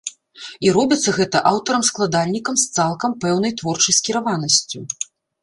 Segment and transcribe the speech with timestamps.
[0.67, 4.79] І робіцца гэта аўтарам-складальнікам з цалкам пэўнай творчай скіраванасцю.